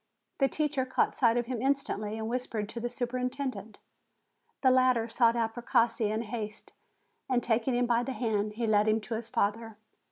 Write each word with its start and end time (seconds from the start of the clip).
The 0.39 0.47
teacher 0.47 0.83
caught 0.83 1.15
sight 1.15 1.37
of 1.37 1.45
him 1.45 1.61
instantly, 1.61 2.17
and 2.17 2.27
whispered 2.27 2.67
to 2.69 2.79
the 2.79 2.89
superintendent. 2.89 3.77
The 4.61 4.71
latter 4.71 5.07
sought 5.07 5.35
out 5.35 5.53
Precossi 5.53 6.09
in 6.09 6.23
haste, 6.23 6.73
and 7.29 7.43
taking 7.43 7.75
him 7.75 7.85
by 7.85 8.01
the 8.01 8.13
hand, 8.13 8.53
he 8.53 8.65
led 8.65 8.87
him 8.87 8.99
to 9.01 9.13
his 9.13 9.29
father. 9.29 9.77